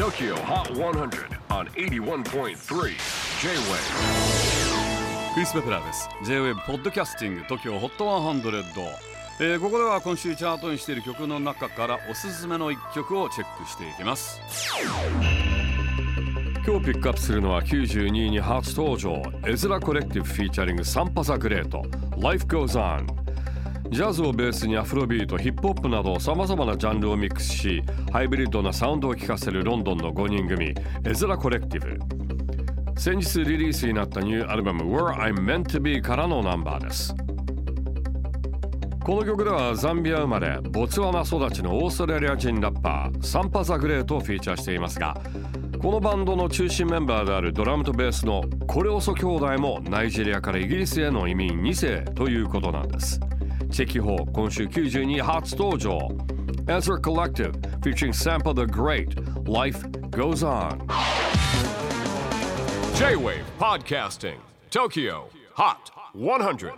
[0.00, 2.54] TOKYO HOT 100 on 81.3 J-WAVE
[5.34, 6.08] クリス・ペプラーです。
[6.24, 8.62] J-WAVE ポッドキャスティング TOKYO HOT 100、
[9.40, 14.40] えーここでは今週チャートインしている曲の中からおすすめの一曲をチェックしていきます。
[16.66, 19.22] 今日ピックアップするのは92位に初登場。
[19.46, 21.84] Ezra Collective featuring Sampa The Great
[22.16, 23.19] Life Goes On
[23.90, 31.98] ジャズをベースにアフロビート、ヒップホップなど様々なジャンルをミックスし、ハイブリッドなサウンドを聴かせるロンドンの5人組、エズラコレクティブ。
[33.00, 37.12] 先日リリースになったニューアルバム Where I'm Meant to Be からのナンバーです。
[39.02, 45.20] この曲ではザンビア生まれ、ボツワナ育ちのオーストラリア人ラッパー、サンパザグレートをフィーチャーしていますが、
[45.82, 53.18] このバンドの中心メンバーであるドラムとベースのコレオソ兄弟もナイジェリアからイギリスへの移民2世ということなんです。
[53.71, 56.09] チェキホー今週92位初登場
[56.67, 59.15] Ezra Collective featuring Sample the Great
[59.47, 60.79] Life Goes On
[62.95, 64.37] J-WAVE PODCASTING
[64.71, 66.73] TOKYO HOT 100